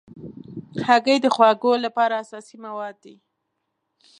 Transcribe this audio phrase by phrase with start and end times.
[0.87, 3.15] هګۍ د خواږو لپاره اساسي مواد دي.